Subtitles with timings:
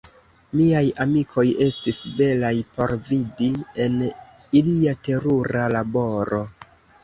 [0.59, 3.53] Miaj amikoj estis belaj por vidi,
[3.87, 4.01] en
[4.63, 6.45] ilia terura laboro.